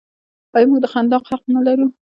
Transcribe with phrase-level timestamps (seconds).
[0.55, 1.87] آیا موږ د خندا حق نلرو؟